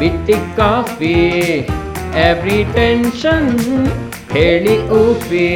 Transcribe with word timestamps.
ಬಿಟ್ಟಿ 0.00 0.36
coffee 0.56 1.14
every 2.20 2.58
tension 2.72 3.50
ಹೇಳಿ 4.32 4.74
ಊಫಿ 4.98 5.48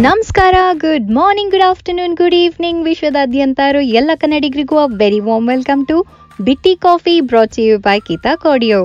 ನಮಸ್ಕಾರ 0.00 0.54
good 0.76 1.08
morning 1.10 1.52
good 1.52 1.64
afternoon 1.64 2.14
good 2.16 2.34
evening 2.34 2.82
ವಿಶ್ವದಾದ್ಯಂತ 2.84 3.60
ಎಲ್ಲ 3.92 4.10
ಕನ್ನಡಿಗರಿಗೂ 4.14 4.76
ಅ 4.76 4.86
very 4.96 5.20
warm 5.20 5.46
welcome 5.48 5.82
to 5.86 5.96
Bitti 6.38 6.76
coffee 6.76 7.20
brought 7.20 7.60
by 7.80 7.98
Geeta 7.98 8.34
ಕೋಡಿಯೋ 8.36 8.80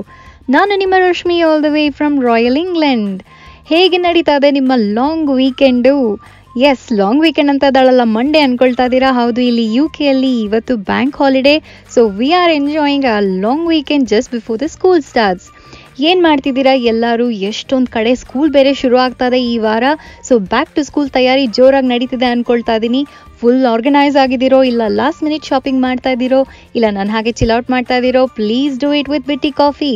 ನಾನು 0.49 0.75
ನಿಮ್ಮ 0.77 0.95
Rashmi 0.99 1.41
all 1.41 1.63
the 1.63 1.71
way 1.71 1.89
from 1.89 2.15
royal 2.23 2.57
England 2.57 3.19
ಹೇಗೆ 3.65 3.97
ನಡೀತಾ 3.97 4.35
ಇದೆ 4.35 4.51
ನಿಮ್ಮ 4.51 4.73
long 4.93 5.31
weekend 5.35 5.95
yes 6.55 6.85
long 6.93 7.21
weekend 7.21 7.51
ಅಂತ 7.51 7.69
ಇದ್ದಾಳಲ್ಲ 7.69 8.03
ಮಂಡೇ 8.15 8.39
ಅನ್ಕೊಳ್ತಾ 8.39 8.85
ಇದ್ದೀರಾ 8.85 9.11
ಹೌದು, 9.11 9.41
ಇಲ್ಲಿ 9.41 9.63
ಯು 9.75 9.89
ಕೆಯಲ್ಲಿ 9.89 10.41
ಇವತ್ತು 10.41 10.77
bank 10.89 11.15
holiday 11.21 11.53
so 11.89 12.01
we 12.19 12.29
are 12.31 12.51
enjoying 12.51 13.05
a 13.05 13.19
long 13.43 13.67
weekend 13.67 14.07
just 14.07 14.31
before 14.31 14.59
the 14.59 14.67
school 14.67 15.01
starts 15.01 15.47
ಏನು 15.99 16.21
ಮಾಡ್ತಿದ್ದೀರಾ? 16.21 16.73
ಎಲ್ಲರೂ 16.91 17.29
ಎಷ್ಟೊಂದು 17.49 17.91
ಕಡೆ 17.91 18.15
ಸ್ಕೂಲ್ 18.15 18.51
ಬೇರೆ 18.51 18.73
ಶುರು 18.73 18.97
ಆಗ್ತಾ 18.97 19.25
ಇದೆ 19.25 19.39
ಈ 19.43 19.57
ವಾರ. 19.57 19.83
ಸೊ 20.23 20.39
ಬ್ಯಾಕ್ 20.53 20.75
ಟು 20.75 20.83
ಸ್ಕೂಲ್ 20.83 21.09
ತಯಾರಿ 21.09 21.47
ಜೋರಾಗಿ 21.57 21.87
ನಡೀತಿದೆ 21.87 22.25
ಅನ್ಕೊಳ್ತಾ 22.25 22.75
ಇದ್ದೀನಿ 22.75 23.01
ಫುಲ್ 23.43 23.65
ಆರ್ಗನೈಸ್ 23.71 24.17
ಆಗಿದ್ದೀರೋ, 24.21 24.57
ಇಲ್ಲ 24.69 24.83
ಲಾಸ್ಟ್ 24.99 25.21
ಮಿನಿಟ್ 25.25 25.47
ಶಾಪಿಂಗ್ 25.49 25.79
ಮಾಡ್ತಾ 25.85 26.09
ಇದ್ದೀರೋ, 26.15 26.39
ಇಲ್ಲ 26.75 26.85
ನಾನು 26.97 27.09
ಹಾಗೆ 27.15 27.31
ಚಿಲ್ಔಟ್ 27.39 27.69
ಮಾಡ್ತಾ 27.73 27.95
ಇದ್ದೀರೋ 27.99 28.21
please 28.37 28.75
do 28.83 28.89
it 28.99 29.09
with 29.13 29.27
Bitti 29.31 29.51
coffee 29.57 29.89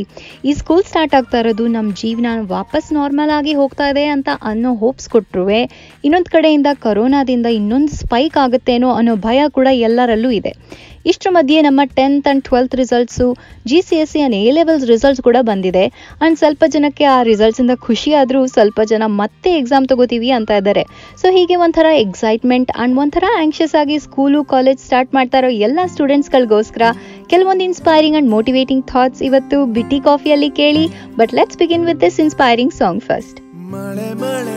ಈ 0.49 0.53
ಸ್ಕೂಲ್ 0.59 0.83
ಸ್ಟಾರ್ಟ್ 0.89 1.15
ಆಗ್ತಾ 1.19 1.39
ಇರೋದು 1.43 1.65
ನಮ್ಮ 1.75 1.95
ಜೀವನ 2.01 2.33
ವಾಪಸ್ 2.55 2.89
ನಾರ್ಮಲ್ 2.97 3.31
ಆಗಿ 3.37 3.53
ಹೋಗ್ತಾ 3.53 3.87
ಇದೆ 3.93 4.05
ಅಂತ 4.15 4.29
ಅನ್ನೋ 4.51 4.71
ಹೋಪ್ಸ್ 4.83 5.07
ಕೊಟ್ಟರುವೆ 5.13 5.61
ಇನ್ನೊಂದು 6.07 6.31
ಕಡೆಯಿಂದ 6.35 6.71
ಕರೋನಾದಿಂದ 6.87 7.47
ಇನ್ನೊಂದು 7.59 7.93
ಸ್ಪೈಕ್ 8.01 8.37
ಆಗುತ್ತೇನೋ 8.43 8.89
ಅನ್ನೋ 8.99 9.15
ಭಯ 9.27 9.41
ಕೂಡ 9.57 9.67
ಎಲ್ಲರಲ್ಲೂ 9.87 10.31
ಇದೆ. 10.39 10.53
ಇಷ್ಟರ 11.11 11.29
ಮಧ್ಯೆ 11.37 11.57
ನಮ್ಮ 11.67 11.81
tenth 11.97 12.25
and 12.27 12.43
twelfth 12.47 12.75
results 12.79 13.27
G 13.69 13.79
C 13.87 13.95
S 14.03 14.11
E 14.13 14.19
and 14.19 14.35
A 14.39 14.51
levels 14.57 14.85
results 14.91 15.21
ಕೂಡ 15.27 15.37
ಬಂದಿದೆ. 15.49 15.83
ಆ್ಯಂಡ್ 15.87 16.37
ಸ್ವಲ್ಪ 16.41 16.63
ಜನಕ್ಕೆ 16.75 17.05
ಆ 17.15 17.17
ರಿಸಲ್ಟ್ಸಿಂದ 17.29 17.73
ಖುಷಿ 17.85 18.11
ಆದರೂ 18.21 18.41
ಸ್ವಲ್ಪ 18.55 18.79
ಜನ 18.91 19.03
ಮತ್ತೆ 19.21 19.51
ಎಕ್ಸಾಮ್ 19.59 19.87
ತಗೋತೀವಿ 19.91 20.31
ಅಂತ 20.37 20.51
ಇದ್ದಾರೆ. 20.61 20.83
ಸೊ 21.21 21.29
ಹೀಗೆ 21.37 21.57
ಒಂಥರ 21.65 21.87
ಎಕ್ಸೈಟ್ಮೆಂಟ್ 22.05 22.71
ಆ್ಯಂಡ್ 22.75 22.97
ಒಂಥರ 23.03 23.25
ಆ್ಯಂಕ್ಷಿಯಸ್ 23.37 23.75
ಆಗಿ 23.81 23.97
ಸ್ಕೂಲು 24.07 24.41
ಕಾಲೇಜ್ 24.53 24.81
ಸ್ಟಾರ್ಟ್ 24.87 25.15
ಮಾಡ್ತಾ 25.19 25.39
ಇರೋ 25.43 25.51
ಎಲ್ಲ 25.67 25.79
ಸ್ಟೂಡೆಂಟ್ಸ್ಗಳಿಗೋಸ್ಕರ 25.95 26.83
ಕೆಲವೊಂದು 27.33 27.65
ಇನ್ಸ್ಪೈರಿಂಗ್ 27.69 28.17
ಆ್ಯಂಡ್ 28.17 28.31
ಮೋಟಿವೇಟಿಂಗ್ 28.35 28.85
ಥಾಟ್ಸ್ 28.93 29.23
ಇವತ್ತು 29.29 29.59
ಬಿಟಿ 29.79 29.99
ಕಾಫಿಯಲ್ಲಿ 30.09 30.51
ಕೇಳಿ. 30.61 30.85
But 31.21 31.33
let's 31.39 31.59
begin 31.63 31.85
with 31.91 32.01
this 32.07 32.19
inspiring 32.25 32.75
song 32.81 33.03
first 33.09 33.39
ಮಳೆ 33.75 34.09
ಮಳೆ 34.23 34.56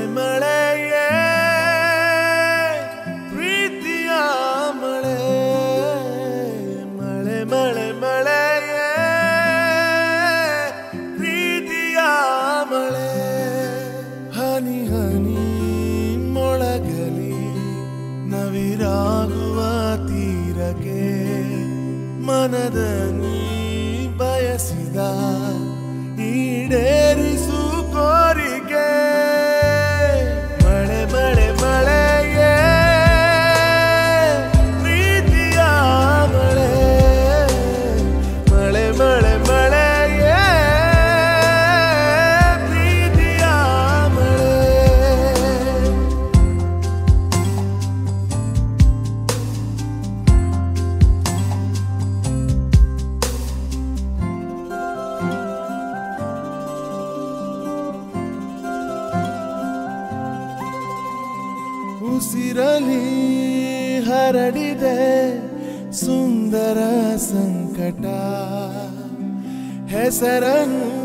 ಹೆಸರನ್ನು 70.00 71.00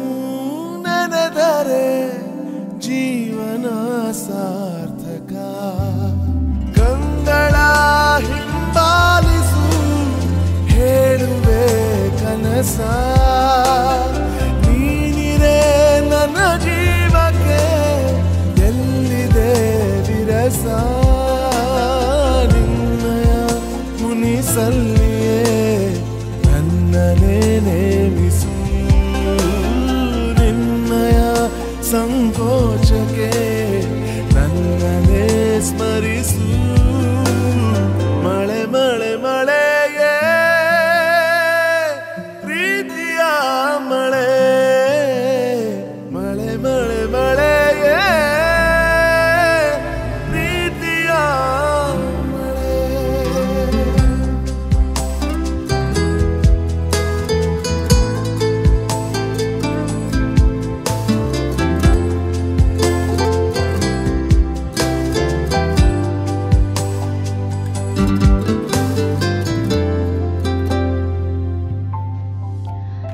ಜೀವನ 2.79 3.66
ಸಾರ್ಥಕ. 4.11 5.33
ಕಂಗಳ 6.79 7.56
ಹಿಂಬಾಲಿಸು 8.19 9.66
ಹೇಳುವೆ 10.66 11.66
ಕನಸ. 12.19 12.79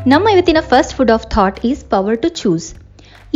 ನಮ್ಮ 0.09 0.27
ಇವತ್ತಿನ 0.33 0.59
first 0.69 0.93
food 0.97 1.11
of 1.15 1.25
thought 1.33 1.57
is 1.69 1.81
power 1.89 2.15
to 2.21 2.29
choose 2.39 2.67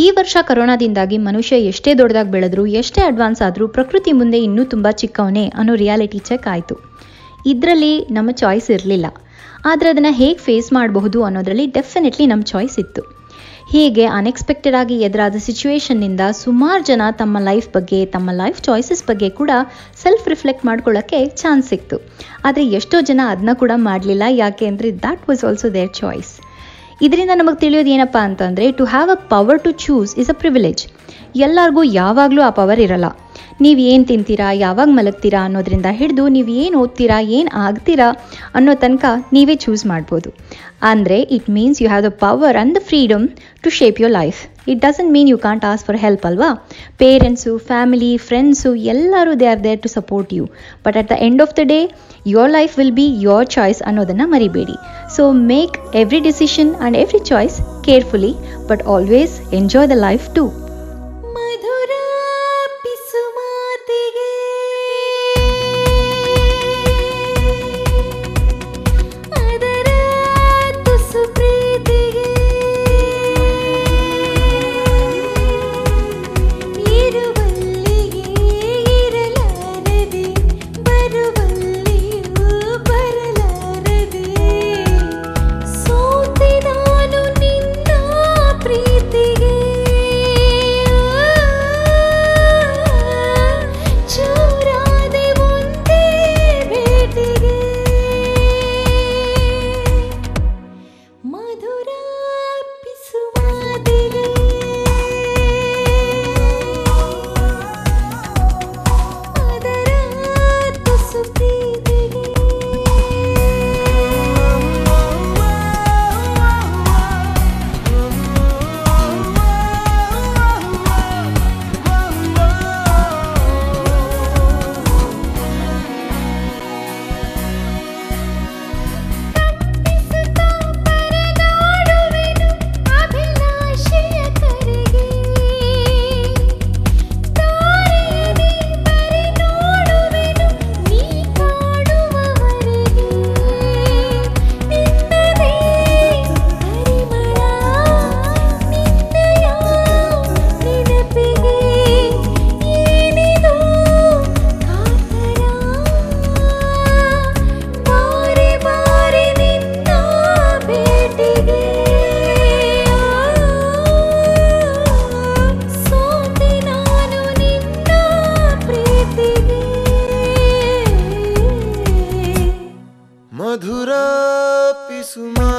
ಈ 0.03 0.05
ವರ್ಷ 0.17 0.37
ಕರೋನಾದಿಂದಾಗಿ 0.47 1.17
ಮನುಷ್ಯ 1.25 1.57
ಎಷ್ಟೇ 1.71 1.91
ದೊಡ್ಡದಾಗಿ 1.99 2.31
ಬೆಳೆದ್ರು, 2.35 2.63
ಎಷ್ಟೇ 2.79 3.01
ಅಡ್ವಾನ್ಸ್ 3.09 3.41
ಆದರೂ 3.47 3.65
ಪ್ರಕೃತಿ 3.75 4.11
ಮುಂದೆ 4.19 4.39
ಇನ್ನೂ 4.45 4.63
ತುಂಬ 4.71 4.87
ಚಿಕ್ಕವನೇ 5.01 5.43
ಅನ್ನೋ 5.59 5.73
ರಿಯಾಲಿಟಿ 5.81 6.19
ಚೆಕ್ 6.29 6.47
ಆಯಿತು. 6.53 6.75
ಇದರಲ್ಲಿ 7.51 7.91
ನಮ್ಮ 8.17 8.31
ಚಾಯ್ಸ್ 8.41 8.69
ಇರಲಿಲ್ಲ. 8.75 9.07
ಆದರೆ 9.71 9.89
ಅದನ್ನು 9.93 10.13
ಹೇಗೆ 10.21 10.39
ಫೇಸ್ 10.47 10.69
ಮಾಡಬಹುದು 10.77 11.19
ಅನ್ನೋದರಲ್ಲಿ 11.27 11.67
ಡೆಫಿನೆಟ್ಲಿ 11.77 12.27
ನಮ್ಮ 12.31 12.45
ಚಾಯ್ಸ್ 12.53 12.77
ಇತ್ತು. 12.83 13.03
ಹೀಗೆ 13.73 14.07
ಅನ್ಎಕ್ಸ್ಪೆಕ್ಟೆಡ್ 14.17 14.77
ಆಗಿ 14.81 14.97
ಎದುರಾದ 15.07 15.37
ಸಿಚುವೇಶನ್ನಿಂದ 15.47 16.23
ಸುಮಾರು 16.41 16.81
ಜನ 16.89 17.01
ತಮ್ಮ 17.21 17.37
ಲೈಫ್ 17.49 17.69
ಬಗ್ಗೆ, 17.77 17.99
ತಮ್ಮ 18.15 18.29
ಲೈಫ್ 18.41 18.59
ಚಾಯ್ಸಸ್ 18.69 19.05
ಬಗ್ಗೆ 19.11 19.29
ಕೂಡ 19.41 19.51
ಸೆಲ್ಫ್ 20.03 20.27
ರಿಫ್ಲೆಕ್ಟ್ 20.33 20.65
ಮಾಡ್ಕೊಳ್ಳೋಕ್ಕೆ 20.71 21.21
ಚಾನ್ಸ್ 21.43 21.69
ಸಿಕ್ತು. 21.73 21.99
ಆದರೆ 22.47 22.65
ಎಷ್ಟೋ 22.79 22.99
ಜನ 23.11 23.21
ಅದನ್ನ 23.35 23.55
ಕೂಡ 23.63 23.71
ಮಾಡಲಿಲ್ಲ, 23.89 24.23
ಯಾಕೆ 24.43 24.67
ಅಂದರೆ 24.73 24.91
that 25.05 25.25
was 25.29 25.45
also 25.49 25.69
there 25.77 25.93
choice 26.01 26.33
ಇದರಿಂದ 27.01 27.29
ನಮಗೆ 27.35 27.59
ತಿಳಿಯೋದು 27.59 27.89
ಏನಪ್ಪ 27.89 28.17
ಅಂತಂದರೆ 28.21 28.71
to 28.71 28.85
have 28.85 29.09
a 29.09 29.15
power 29.15 29.63
to 29.63 29.71
choose 29.71 30.15
is 30.17 30.29
a 30.29 30.33
privilege 30.33 30.83
ಎಲ್ಲರಿಗೂ 31.35 31.83
ಯಾವಾಗಲೂ 31.83 32.41
ಆ 32.41 32.49
ಪವರ್ 32.49 32.79
ಇರಲ್ಲ. 32.79 33.07
ನೀವು 33.63 33.79
ಏನು 33.91 34.05
ತಿಂತೀರಾ, 34.11 34.49
ಯಾವಾಗ 34.65 34.89
ಮಲಗ್ತೀರಾ 34.99 35.41
ಅನ್ನೋದ್ರಿಂದ 35.47 35.89
ಹಿಡಿದು 35.99 36.25
ನೀವು 36.37 36.51
ಏನು 36.63 36.75
ಓದ್ತೀರಾ, 36.83 37.19
ಏನು 37.37 37.49
ಆಗ್ತೀರಾ 37.65 38.09
ಅನ್ನೋ 38.59 38.73
ತನಕ 38.83 39.05
ನೀವೇ 39.37 39.55
ಚೂಸ್ 39.65 39.85
ಮಾಡ್ಬೋದು. 39.91 40.31
ಅಂದರೆ 40.91 41.17
it 41.35 41.47
means 41.57 41.79
you 41.81 41.87
have 41.91 42.03
the 42.07 42.11
power 42.23 42.57
and 42.57 42.73
the 42.77 42.81
freedom 42.89 43.23
to 43.63 43.69
shape 43.77 43.99
your 44.03 44.13
life 44.21 44.39
it 44.71 44.79
doesn't 44.85 45.11
mean 45.15 45.29
you 45.31 45.37
can't 45.45 45.65
ask 45.69 45.83
for 45.87 45.97
help 46.03 46.25
ಅಲ್ವಾ? 46.29 46.49
ಪೇರೆಂಟ್ಸು 47.01 47.51
ಫ್ಯಾಮಿಲಿ 47.69 48.11
ಫ್ರೆಂಡ್ಸು 48.27 48.71
ಎಲ್ಲರೂ 48.93 49.33
they 49.41 49.47
are 49.53 49.61
there 49.67 49.79
to 49.85 49.89
support 49.97 50.31
you 50.37 50.43
but 50.85 50.97
at 51.01 51.09
the 51.13 51.17
end 51.27 51.43
of 51.45 51.53
the 51.59 51.65
day 51.73 51.79
your 52.33 52.51
life 52.57 52.75
will 52.79 52.95
be 52.99 53.07
your 53.27 53.47
choice 53.55 53.81
ಅನ್ನೋದನ್ನು 53.89 54.27
ಮರಿಬೇಡಿ. 54.33 54.77
So 55.15 55.25
make 55.53 55.77
every 56.03 56.21
decision 56.29 56.73
and 56.75 56.99
every 57.03 57.21
choice 57.31 57.57
carefully 57.87 58.33
but 58.71 58.83
always 58.95 59.35
enjoy 59.59 59.89
the 59.93 59.97
life 60.07 60.27
to 60.37 60.45
Madhura 61.37 61.91
ಪಿಸುಮಾತಿಗೆ 63.94 64.33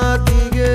ಪಿಸುಮಾತಿಗೆ 0.05 0.71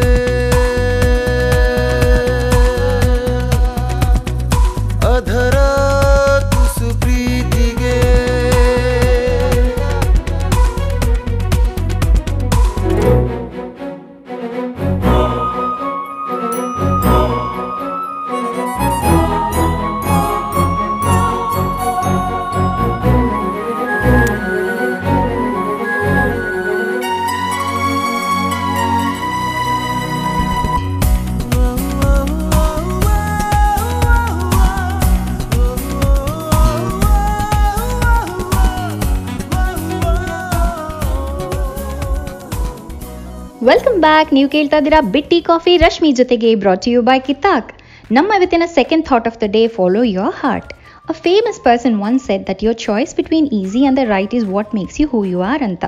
welcome 43.68 43.98
back 44.06 44.30
ನೀವು 44.36 44.48
ಕೇಳ್ತಾ 44.54 44.78
ಇದ್ದೀರಾ 44.80 45.00
ಬಿಟ್ಟಿ 45.16 45.38
coffee. 45.48 45.74
Rashmi 45.84 46.10
ಜೊತೆಗೆ 46.20 46.52
brought 46.62 46.86
you 46.92 47.00
by 47.10 47.18
ಕಿತಾಕ್ 47.28 47.68
ನಮ್ಮ 48.16 48.38
ಇವತ್ತಿನ 48.38 48.66
second 48.78 49.04
thought 49.10 49.28
of 49.30 49.38
the 49.44 49.48
day 49.56 49.62
follow 49.76 50.02
your 50.18 50.38
heart 50.40 50.72
a 51.12 51.16
famous 51.26 51.60
person 51.68 51.96
once 52.08 52.18
said 52.28 52.44
that 52.50 52.62
your 52.66 52.78
choice 52.86 53.14
between 53.20 53.48
easy 53.60 53.82
and 53.84 54.00
the 54.02 54.06
right 54.16 54.34
is 54.38 54.48
what 54.56 54.72
makes 54.78 54.98
you 55.02 55.08
who 55.14 55.20
you 55.34 55.42
are 55.52 55.64
ಅಂತ. 55.70 55.84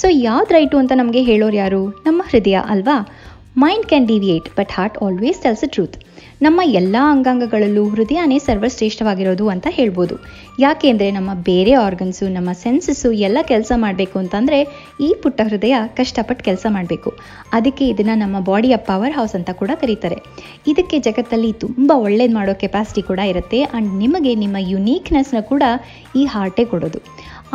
so 0.00 0.08
ಯಾವ್ದು 0.28 0.52
right 0.58 0.78
ಅಂತ 0.82 0.92
ನಮಗೆ 1.02 1.22
ಹೇಳೋರು 1.30 1.58
ಯಾರು? 1.62 1.82
ನಮ್ಮ 2.06 2.22
ಹೃದಯ, 2.30 2.56
ಅಲ್ವಾ? 2.74 2.98
Mind 3.64 3.86
can 3.92 4.08
deviate 4.12 4.48
but 4.58 4.72
heart 4.78 4.98
always 5.06 5.40
tells 5.46 5.64
a 5.68 5.70
truth 5.76 5.96
ನಮ್ಮ 6.44 6.60
ಎಲ್ಲ 6.78 6.96
ಅಂಗಾಂಗಗಳಲ್ಲೂ 7.10 7.82
ಹೃದಯನೇ 7.94 8.36
ಸರ್ವಶ್ರೇಷ್ಠವಾಗಿರೋದು 8.46 9.44
ಅಂತ 9.52 9.66
ಹೇಳ್ಬೋದು. 9.76 10.14
ಯಾಕೆ 10.64 10.86
ಅಂದರೆ 10.92 11.08
ನಮ್ಮ 11.16 11.30
ಬೇರೆ 11.48 11.72
ಆರ್ಗನ್ಸು 11.82 12.26
ನಮ್ಮ 12.36 12.50
ಸೆನ್ಸಸ್ಸು 12.62 13.10
ಎಲ್ಲ 13.26 13.38
ಕೆಲಸ 13.50 13.72
ಮಾಡಬೇಕು 13.84 14.16
ಅಂತಂದರೆ 14.22 14.58
ಈ 15.06 15.08
ಪುಟ್ಟ 15.22 15.40
ಹೃದಯ 15.50 15.74
ಕಷ್ಟಪಟ್ಟು 15.98 16.44
ಕೆಲಸ 16.48 16.66
ಮಾಡಬೇಕು. 16.76 17.10
ಅದಕ್ಕೆ 17.58 17.84
ಇದನ್ನು 17.92 18.16
ನಮ್ಮ 18.24 18.40
ಬಾಡಿಯ 18.48 18.78
ಪವರ್ 18.88 19.14
ಹೌಸ್ 19.18 19.36
ಅಂತ 19.38 19.50
ಕೂಡ 19.60 19.70
ಕರೀತಾರೆ. 19.82 20.18
ಇದಕ್ಕೆ 20.72 20.98
ಜಗತ್ತಲ್ಲಿ 21.08 21.52
ತುಂಬ 21.64 21.90
ಒಳ್ಳೇದು 22.06 22.34
ಮಾಡೋ 22.38 22.54
ಕೆಪಾಸಿಟಿ 22.64 23.04
ಕೂಡ 23.10 23.20
ಇರುತ್ತೆ 23.32 23.60
ಆ್ಯಂಡ್ 23.68 23.92
ನಿಮಗೆ 24.02 24.34
ನಿಮ್ಮ 24.42 24.56
ಯುನೀಕ್ನೆಸ್ನ 24.72 25.42
ಕೂಡ 25.52 25.62
ಈ 26.22 26.24
ಹಾರ್ಟೇ 26.34 26.66
ಕೊಡೋದು. 26.74 27.00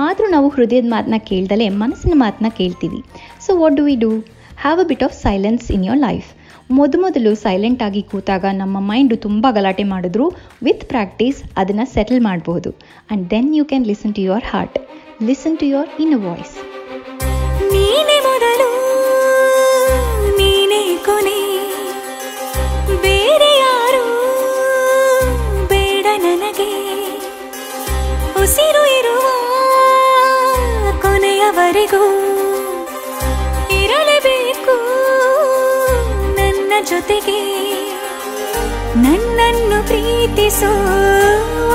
ಆದರೂ 0.07 0.29
ನಾವು 0.37 0.49
ಹೃದಯದ 0.55 0.89
ಮಾತನ್ನ 0.95 1.19
ಕೇಳ್ದಲೇ 1.31 1.69
ಮನಸ್ಸಿನ 1.83 2.15
ಮಾತನ್ನ 2.25 2.51
ಕೇಳ್ತೀವಿ. 2.61 3.01
So 3.45 3.51
what 3.63 3.77
do 3.81 3.85
we 3.89 3.97
do 4.07 4.11
have 4.65 4.79
a 4.85 4.89
bit 4.93 5.05
of 5.09 5.15
silence 5.27 5.65
in 5.77 5.85
your 5.91 6.03
life 6.09 6.27
ಮೊದಮೊದಲು 6.69 7.35
ಸೈಲೆಂಟ್ 7.35 7.83
ಆಗಿ 7.83 8.01
ಕೂತಾಗ 8.01 8.45
ನಮ್ಮ 8.51 8.77
ಮೈಂಡು 8.79 9.17
ತುಂಬ 9.17 9.47
ಗಲಾಟೆ 9.51 9.83
ಮಾಡಿದ್ರು. 9.83 10.25
ವಿತ್ 10.63 10.85
ಪ್ರಾಕ್ಟೀಸ್ 10.85 11.43
ಅದನ್ನು 11.57 11.93
ಸೆಟಲ್ 11.93 12.21
ಮಾಡಬಹುದು. 12.21 12.71
And 12.71 13.29
then 13.29 13.55
you 13.55 13.65
can 13.65 13.85
listen 13.85 14.15
to 14.15 14.21
your 14.21 14.43
heart 14.43 14.77
listen 15.23 15.57
to 15.57 15.65
your 15.65 15.89
in 15.99 16.15
voice 16.15 16.55
ಬೇರೆ 23.01 23.46
ಜೊತೆಗೆ 37.09 37.41
ನನ್ನನ್ನು 39.03 39.77
ಪ್ರೀತಿಸೋ 39.87 40.71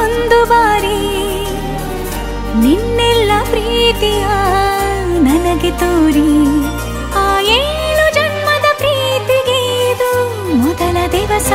ಒಂದು 0.00 0.38
ಬಾರಿ 0.44 0.98
ನಿನ್ನೆಲ್ಲ 2.62 3.32
ಪ್ರೀತಿಯ 3.50 4.24
ನನಗೆ 5.26 5.70
ತೋರಿ, 5.80 6.28
ಆ 7.16 7.24
ಏಳು 7.56 8.06
ಜನ್ಮದ 8.14 8.66
ಪ್ರೀತಿಗೆ 8.78 9.58
ಇದು 9.92 10.10
ಮೊದಲ 10.56 10.96
ದಿವಸ? 11.12 11.50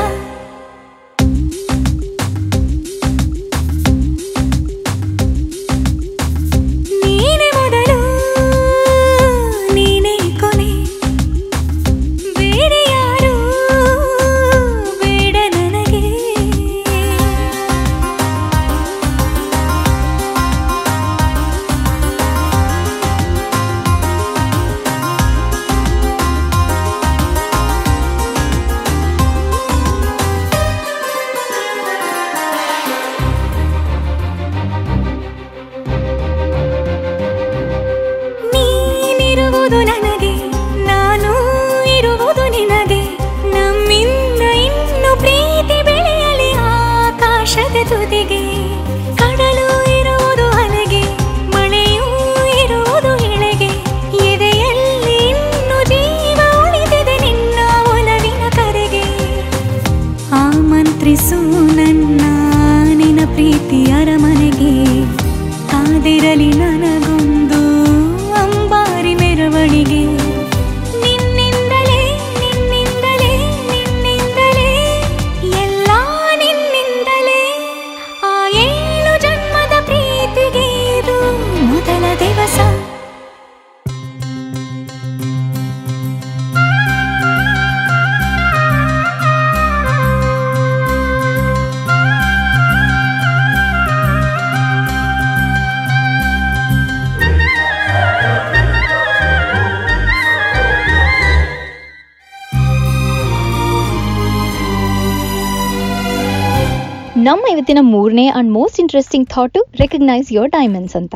ಇವತ್ತಿನ 107.69 107.81
ಮೂರನೇ 107.93 108.24
and 108.31 108.51
most 108.57 108.77
interesting 108.81 109.25
thought 109.33 109.62
recognise 109.79 110.27
your 110.36 110.51
diamonds 110.53 110.95
ಅಂತ. 111.00 111.15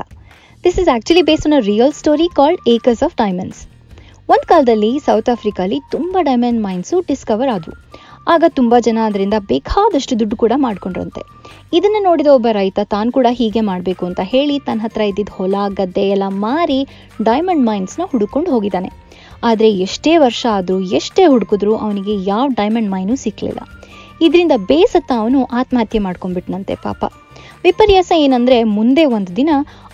This 0.64 0.78
is 0.82 0.90
actually 0.94 1.22
based 1.30 1.48
on 1.50 1.56
a 1.58 1.60
real 1.70 1.94
story 2.00 2.28
called 2.40 2.60
acres 2.72 3.04
of 3.08 3.14
diamonds 3.22 3.60
ಒಂದು 4.34 4.46
ಕಾಲದಲ್ಲಿ 4.50 4.90
ಸೌತ್ 5.06 5.30
ಆಫ್ರಿಕಾಲಿ 5.34 5.78
ತುಂಬ 5.94 6.24
ಡೈಮಂಡ್ 6.30 6.62
ಮೈನ್ಸು 6.66 6.98
ಡಿಸ್ಕವರ್ 7.10 7.52
ಆದವು. 7.56 7.76
ಆಗ 8.34 8.44
ತುಂಬ 8.60 8.74
ಜನ 8.88 9.00
ಅದರಿಂದ 9.10 9.40
ಬೇಕಾದಷ್ಟು 9.54 10.16
ದುಡ್ಡು 10.22 10.38
ಕೂಡ 10.44 10.54
ಮಾಡ್ಕೊಂಡ್ರಂತೆ. 10.66 11.24
ಇದನ್ನು 11.80 12.02
ನೋಡಿದ 12.10 12.32
ಒಬ್ಬ 12.38 12.48
ರೈತ 12.60 12.80
ತಾನು 12.96 13.12
ಕೂಡ 13.18 13.28
ಹೀಗೆ 13.40 13.64
ಮಾಡಬೇಕು 13.72 14.06
ಅಂತ 14.10 14.20
ಹೇಳಿ 14.34 14.58
ತನ್ನ 14.68 14.86
ಹತ್ರ 14.88 15.04
ಇದ್ದಿದ್ದ 15.12 15.36
ಹೊಲ, 15.40 15.56
ಗದ್ದೆ 15.80 16.06
ಎಲ್ಲ 16.16 16.28
ಮಾರಿ 16.46 16.82
ಡೈಮಂಡ್ 17.30 17.66
ಮೈನ್ಸ್ನ 17.72 18.08
ಹುಡುಕೊಂಡು 18.14 18.52
ಹೋಗಿದ್ದಾನೆ. 18.56 18.92
ಆದರೆ 19.50 19.70
ಎಷ್ಟೇ 19.88 20.16
ವರ್ಷ 20.26 20.44
ಆದರೂ, 20.58 20.80
ಎಷ್ಟೇ 21.00 21.26
ಹುಡುಕಿದ್ರೂ 21.34 21.76
ಅವನಿಗೆ 21.86 22.16
ಯಾವ 22.32 22.48
ಡೈಮಂಡ್ 22.62 22.92
ಮೈನು 22.96 23.16
ಸಿಕ್ಕಲಿಲ್ಲ 23.26 23.62
ಇದರಿಂದ 24.26 24.56
ಬೇಸತ್ತ 24.70 25.12
ಅವನು 25.22 25.40
ಆತ್ಮಹತ್ಯೆ 25.60 26.00
ಮಾಡ್ಕೊಂಡ್ಬಿಟ್ನಂತೆ 26.08 26.76
ಪಾಪ. 26.86 27.04
ವಿಪರ್ಯಾಸ 27.64 28.12
ಏನಂದರೆ 28.26 28.58
ಮುಂದೆ 28.78 29.04
ಒಂದು 29.18 29.32
ದಿನ 29.36 29.50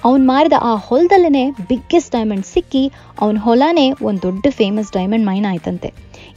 ಅವನು 0.08 0.24
ಮಾರಿದ 0.26 0.58
ಆ 0.70 0.74
ಹೊಲದಲ್ಲೇ 0.88 1.44
ಬಿಗ್ಗೆಸ್ಟ್ 1.70 2.14
ಡೈಮಂಡ್ 2.16 2.46
ಸಿಕ್ಕಿ 2.46 2.84
ಅವನ 3.22 3.38
ಹೊಲನೇ 3.46 3.86
ಒಂದು 4.08 4.22
ದೊಡ್ಡ 4.28 4.46
ಫೇಮಸ್ 4.60 4.92
ಡೈಮಂಡ್ 4.98 5.26
ಮೈನ್ 5.30 5.48
ಆಯ್ತಂತೆ. 5.52 5.90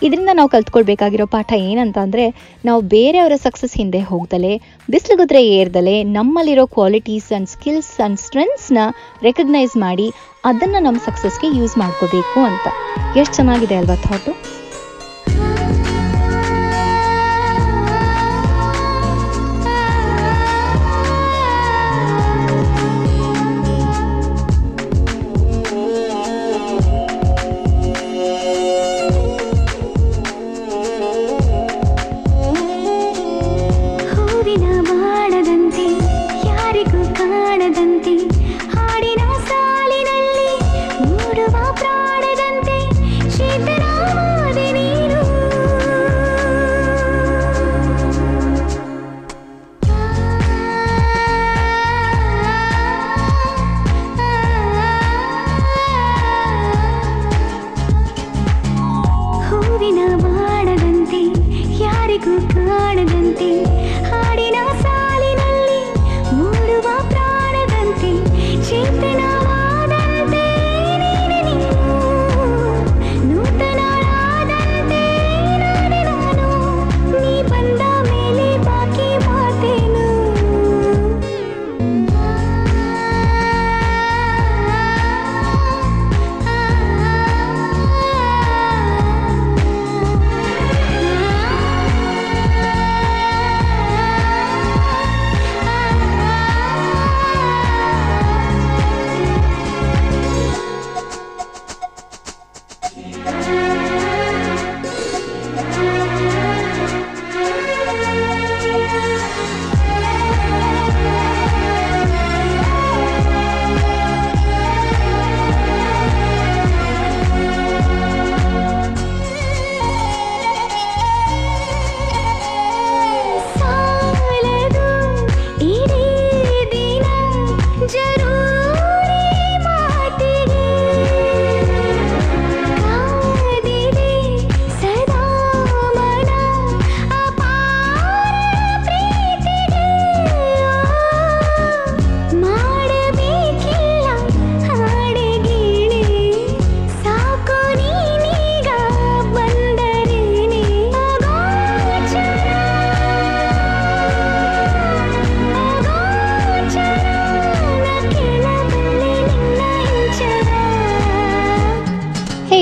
ಇದರಿಂದ 0.02 0.30
ನಾವು 0.38 0.48
ಕಲ್ತ್ಕೊಳ್ಬೇಕಾಗಿರೋ 0.48 1.26
ಪಾಠ 1.26 1.50
ಏನಂತ 1.70 1.98
ಅಂದರೆ 1.98 2.24
ನಾವು 2.64 2.80
ಬೇರೆಯವರ 2.94 3.36
ಸಕ್ಸಸ್ 3.46 3.74
ಹಿಂದೆ 3.80 4.00
ಹೋಗ್ದಲೆ, 4.10 4.52
ಬಿಸಿಲುಗುದ್ರೆ 4.90 5.42
ಏರ್ದಲೆ, 5.58 5.96
ನಮ್ಮಲ್ಲಿರೋ 6.16 6.66
ಕ್ವಾಲಿಟೀಸ್ 6.76 7.28
ಆ್ಯಂಡ್ 7.32 7.48
ಸ್ಕಿಲ್ಸ್ 7.48 7.92
ಆ್ಯಂಡ್ 8.00 8.20
ಸ್ಟ್ರೆಂತ್ಸ್ನ 8.20 8.78
ರೆಕಗ್ನೈಸ್ 9.22 9.76
ಮಾಡಿ 9.86 10.08
ಅದನ್ನು 10.44 10.80
ನಮ್ಮ 10.86 10.98
ಸಕ್ಸಸ್ಗೆ 11.08 11.50
ಯೂಸ್ 11.58 11.76
ಮಾಡ್ಕೋಬೇಕು 11.78 12.40
ಅಂತ. 12.50 12.66
ಎಷ್ಟು 13.16 13.36
ಚೆನ್ನಾಗಿದೆ 13.36 13.76
ಅಲ್ವಾ 13.80 13.98
thought 14.06 14.32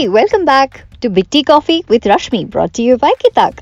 hey 0.08 0.12
welcome 0.12 0.44
back 0.44 0.74
to 1.02 1.08
Bitti 1.08 1.42
coffee 1.42 1.74
with 1.90 2.06
Rashmi 2.06 2.44
brought 2.44 2.78
you 2.80 2.96
by 2.96 3.10
ಕಿತಾಕ್ 3.22 3.58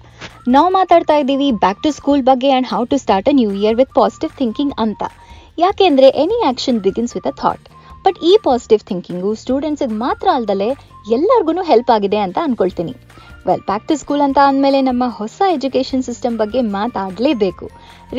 ನಾವು 0.48 0.68
ಮಾತಾಡ್ತಾ 0.70 1.14
ಇದ್ದೀವಿ 1.14 1.52
ಬ್ಯಾಕ್ 1.52 1.82
ಟು 1.82 1.90
ಸ್ಕೂಲ್ 1.90 2.22
ಬಗ್ಗೆ 2.22 2.48
and 2.48 2.66
how 2.66 2.84
to 2.84 2.96
start 2.98 3.28
a 3.28 3.32
new 3.32 3.50
year 3.52 3.76
with 3.76 3.92
positive 3.94 4.32
thinking 4.38 4.74
ಅಂತ. 4.78 5.02
ಯಾಕೆಂದರೆ 5.58 6.08
any 6.08 6.38
action 6.44 6.78
begins 6.80 7.14
with 7.16 7.26
a 7.26 7.30
thought 7.30 7.64
but 8.06 8.20
ಈ 8.30 8.34
positive 8.48 8.82
thinking 8.90 9.32
ಸ್ಟೂಡೆಂಟ್ಸಿಗೆ 9.42 9.98
ಮಾತ್ರ 10.04 10.28
ಅಲ್ದಲೆ 10.38 10.70
ಎಲ್ಲರಿಗೂ 11.18 11.64
ಹೆಲ್ಪ್ 11.72 11.92
ಆಗಿದೆ 11.96 12.20
ಅಂತ 12.26 12.38
ಅಂದ್ಕೊಳ್ತೀನಿ 12.46 12.94
ವೆಲ್ 13.48 13.64
ಬ್ಯಾಕ್ 13.68 13.84
ಟು 13.88 13.94
ಸ್ಕೂಲ್ 14.00 14.22
ಅಂತ 14.26 14.38
ಅಂದಮೇಲೆ 14.50 14.78
ನಮ್ಮ 14.88 15.04
ಹೊಸ 15.18 15.38
ಎಜುಕೇಷನ್ 15.56 16.02
ಸಿಸ್ಟಮ್ 16.06 16.36
ಬಗ್ಗೆ 16.40 16.60
ಮಾತಾಡಲೇಬೇಕು. 16.76 17.66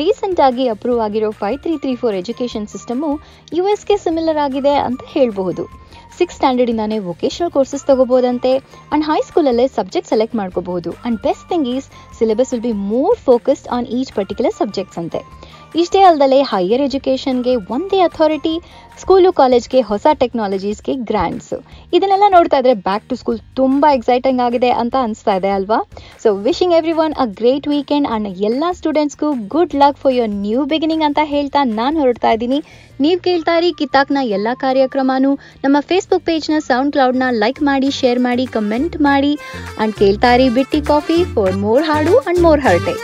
ರೀಸೆಂಟಾಗಿ 0.00 0.64
ಅಪ್ರೂವ್ 0.74 1.00
ಆಗಿರೋ 1.06 1.28
five 1.40 1.58
three 1.64 1.74
three 1.82 1.92
four 2.02 2.16
education 2.20 2.66
system 2.74 3.10
you 3.56 3.64
ಎಸ್ಗೆ 3.72 3.96
ಸಿಮಿಲರ್ 4.04 4.40
ಆಗಿದೆ 4.46 4.74
ಅಂತ 4.86 5.02
ಹೇಳಬಹುದು. 5.14 5.64
ಸಿಕ್ಸ್ 6.18 6.36
ಸ್ಟ್ಯಾಂಡರ್ಡಿಂದಾನೇ 6.38 6.98
ವೊಕೇಶನಲ್ 7.10 7.52
ಕೋರ್ಸಸ್ 7.56 7.84
ತಗೋಬೋದಂತೆ 7.90 8.52
ಆ್ಯಂಡ್ 8.60 9.06
ಹೈಸ್ಕೂಲಲ್ಲೇ 9.10 9.66
ಸಬ್ಜೆಕ್ಟ್ 9.78 10.10
ಸೆಲೆಕ್ಟ್ 10.12 10.36
ಮಾಡ್ಕೋಬಹುದು. 10.40 10.92
And 11.02 11.20
best 11.26 11.46
thing 11.52 11.68
is 11.74 11.88
syllabus 12.20 12.52
will 12.54 12.66
be 12.68 12.74
more 12.94 13.18
focused 13.28 13.68
on 13.76 13.88
each 13.98 14.12
particular 14.18 14.56
subjects 14.62 15.00
ಅಂತೆ. 15.02 15.22
ಇಷ್ಟೇ 15.74 16.00
ಅಲ್ಲದೆ 16.08 16.42
ಹೈಯರ್ 16.42 16.82
ಎಜುಕೇಷನ್ಗೆ 16.88 17.54
ಒಂದೇ 17.74 17.98
ಅಥಾರಿಟಿ 18.00 18.52
ಸ್ಕೂಲು 19.00 19.32
ಕಾಲೇಜ್ಗೆ 19.32 19.80
ಹೊಸ 19.80 20.06
ಟೆಕ್ನಾಲಜೀಸ್ಗೆ 20.20 20.94
ಗ್ರ್ಯಾಂಡ್ಸು 21.08 21.56
ಇದನ್ನೆಲ್ಲ 21.96 22.24
ನೋಡ್ತಾ 22.36 22.58
ಇದ್ರೆ 22.58 22.74
ಬ್ಯಾಕ್ 22.86 23.08
ಟು 23.08 23.16
ಸ್ಕೂಲ್ 23.16 23.38
ತುಂಬ 23.54 23.86
ಎಕ್ಸೈಟಿಂಗ್ 23.96 24.40
ಆಗಿದೆ 24.46 24.70
ಅಂತ 24.70 24.96
ಅನಿಸ್ತಾ 25.06 25.34
ಇದೆ 25.38 25.48
ಅಲ್ವಾ? 25.48 25.78
So 26.22 26.32
wishing 26.34 26.74
everyone 26.92 27.14
a 27.24 27.26
great 27.40 27.68
weekend 27.68 28.08
and 28.08 28.28
ಎಲ್ಲ 28.48 28.64
ಸ್ಟೂಡೆಂಟ್ಸ್ಗೂ 28.78 29.32
good 29.54 29.74
luck 29.74 29.98
for 30.02 30.14
your 30.14 30.28
new 30.28 30.64
beginning 30.64 31.04
ಅಂತ 31.08 31.18
ಹೇಳ್ತಾ 31.24 31.64
ನಾನು 31.64 32.00
ಹೊರಡ್ತಾ 32.00 32.30
ಇದ್ದೀನಿ. 32.30 32.58
ನೀವು 33.00 33.20
ಕೇಳ್ತಾ 33.20 33.56
ಇರಿ 33.58 33.72
ಕಿತಾಕ್ನ 33.72 34.18
ಎಲ್ಲ 34.22 34.48
ಕಾರ್ಯಕ್ರಮನೂ. 34.54 35.32
ನಮ್ಮ 35.64 35.76
ಫೇಸ್ಬುಕ್ 35.80 36.26
ಪೇಜ್ನ 36.30 36.58
ಸೌಂಡ್ 36.58 36.92
ಕ್ಲೌಡ್ನ 36.92 37.28
ಲೈಕ್ 37.30 37.62
ಮಾಡಿ 37.62 37.90
ಶೇರ್ 37.90 38.18
ಮಾಡಿ 38.18 38.46
ಕಮೆಂಟ್ 38.46 39.00
ಮಾಡಿ. 39.00 39.34
ಆ್ಯಂಡ್ 39.36 39.96
ಕೇಳ್ತಾ 39.96 40.32
ಇರಿ 40.34 40.48
ಬಿಟ್ಟಿ 40.48 40.80
ಕಾಫಿ 40.80 41.24
ಫಾರ್ 41.34 41.56
ಮೋರ್ 41.56 41.82
ಹಾಡು 41.82 42.18
ಆ್ಯಂಡ್ 42.18 42.42
ಮೋರ್ 42.42 42.60
ಹರ್ಟೆ 42.60 42.96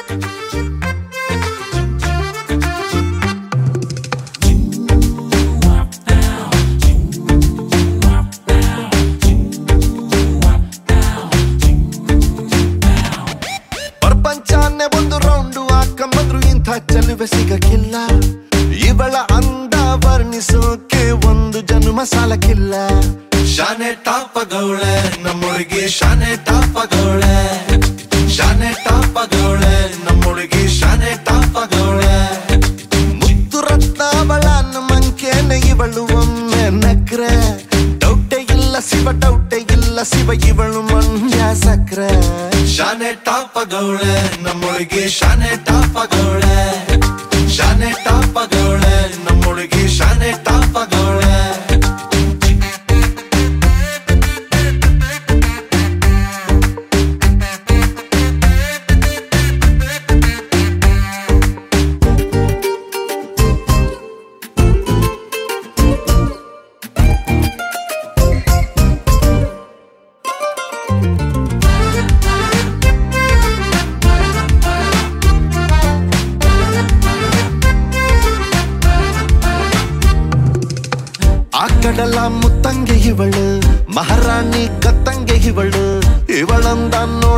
Shine 45.07 45.44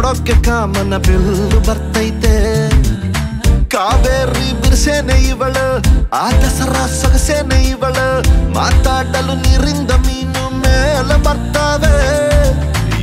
ಇವಳಂದ 0.06 0.14
ನೋಡೋಕೆ 0.14 0.34
ಕಾಮನ 0.46 0.96
ಬಿಲ್ಲು 1.06 1.60
ಬರ್ತೈತೆ. 1.66 2.34
ಕಾವೇರಿ 3.72 4.48
ಬಿರ್ಸೇನೆ 4.62 5.16
ಇವಳು 5.30 5.64
ಆ 6.14 6.26
ದಸರಾ 6.40 6.84
ಸೊಗಸೇನೆ 6.98 7.58
ಇವಳು, 7.70 8.06
ಮಾತಾಡಲು 8.56 9.34
ನೀರಿಂದ 9.44 9.92
ಮೀನು 10.06 10.44
ಮೇಲೆ 10.62 11.16
ಬರ್ತಾವೆ. 11.26 11.94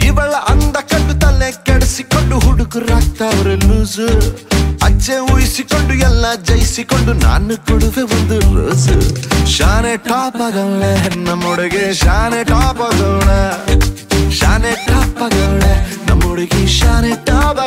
ಇವಳ 0.08 0.34
ಅಂದ 0.52 0.76
ಕಂಡು 0.92 1.16
ತಲೆ 1.24 1.50
ಕೆಡಿಸಿಕೊಂಡು 1.68 2.38
ಹುಡುಗರಾಗ್ತಾವ್ರೆ 2.46 3.56
ಲೂಸು. 3.68 4.08
ಅಜ್ಜೆ 4.88 5.18
ಉಯಿಸಿಕೊಂಡು 5.34 5.94
ಎಲ್ಲ 6.08 6.26
ಜಯಿಸಿಕೊಂಡು 6.48 7.13
ನಾನು 7.26 7.56
ಕೊಡುವೆ 7.68 8.04
ಒಂದು 8.16 8.38
ರೋಸು 8.56 8.96
ಶಾನೆ 9.56 9.94
ಟಾಪ್ 10.08 10.39
ಆಗವಳೆ 10.48 10.94
ಮೊಡಗೆ 11.44 11.86
ಶಾನೆ 12.04 12.42
ಟಾಪ್ 12.52 12.82
ಆಗೋಣ 12.88 13.30
ಶಾನೆ 14.39 14.72
ಟಾಪ್ 14.88 15.22
ಆಗವಳೆ 15.26 15.74
ನಮ್ಮೊಳಗೆ 16.36 16.62
ಶಾನೆ 16.76 17.12
ಟಾಪ್ 17.26 17.60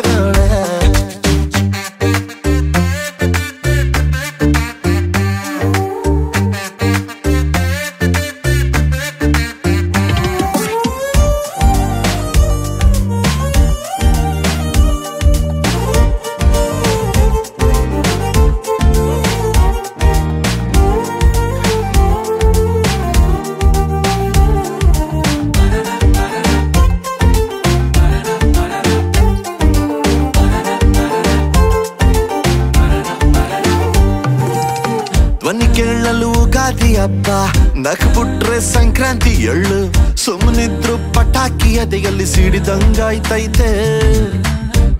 ಕೇಳಲು 36.83 36.95
ಹಬ್ಬ 36.95 37.29
ನಕ್ 37.77 38.07
ಬಿಟ್ರೆ 38.15 38.61
ಸಂಕ್ರಾಂತಿ 38.61 39.31
ಎಳ್ಳು. 39.31 39.93
ಸುಮ್ಮನಿದ್ರು 40.17 41.15
ಪಟಾಕಿ 41.15 41.75
ಎದೆಯಲ್ಲಿ 41.75 42.27
ಸಿಡಿದಂಗಾಯ್ತೈತೆ. 42.27 43.71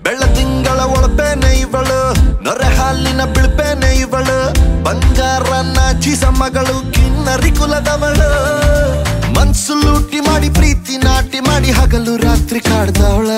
ಬೆಳ್ಳ 0.03 0.19
ತಿಂಗಳ 0.19 0.79
ಒಳಪೇನೆ 0.79 1.59
ಇವಳು 1.59 2.13
ನೊರೆ 2.43 2.75
ಹಾಲಿನ 2.75 3.25
ಬಿಳ್ಪೇನೆ 3.25 3.99
ಇವಳು. 3.99 4.53
ಬಂಗಾರ 4.83 5.49
ನಾಚಿ 5.49 6.13
ಮಗಳು 6.39 6.93
ಕಿನ್ನರಿ 6.93 7.51
ಕುಲದವಳು. 7.51 8.31
ಮನ್ಸು 9.33 9.73
ಲೂಟಿ 9.73 10.19
ಮಾಡಿ, 10.19 10.49
ಪ್ರೀತಿ 10.49 10.97
ನಾಟಿ 10.97 11.39
ಮಾಡಿ, 11.39 11.71
ಹಗಲು 11.71 12.17
ರಾತ್ರಿ 12.17 12.59
ಕಾಡ್ದವಳ. 12.59 13.29